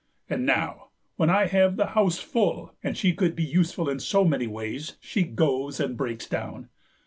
And 0.27 0.47
now, 0.47 0.87
when 1.17 1.29
I 1.29 1.45
have 1.45 1.77
the 1.77 1.85
house 1.93 2.17
full, 2.17 2.73
and 2.81 2.97
she 2.97 3.13
could 3.13 3.35
be 3.35 3.43
useful 3.43 3.87
in 3.87 3.99
so 3.99 4.25
many 4.25 4.47
ways, 4.47 4.97
she 4.99 5.21
goes 5.21 5.79
and 5.79 5.95
breaks 5.95 6.25
down. 6.25 6.69